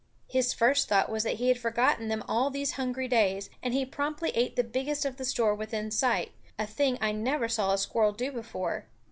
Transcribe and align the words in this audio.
His 0.27 0.51
first 0.51 0.87
thought 0.87 1.11
was 1.11 1.21
that 1.25 1.35
he 1.35 1.49
had 1.49 1.59
forgotten 1.59 2.07
them 2.07 2.23
all 2.27 2.49
these 2.49 2.71
hungry 2.71 3.07
days, 3.07 3.51
and 3.61 3.71
he 3.71 3.85
promptly 3.85 4.31
ate 4.31 4.55
the 4.55 4.63
biggest 4.63 5.05
of 5.05 5.17
the 5.17 5.25
store 5.25 5.53
within 5.53 5.91
sight, 5.91 6.31
a 6.57 6.65
thing 6.65 6.97
I 6.99 7.11
never 7.11 7.47
saw 7.47 7.71
a 7.71 7.77
squirrel 7.77 8.11
do 8.11 8.31
before. 8.31 8.87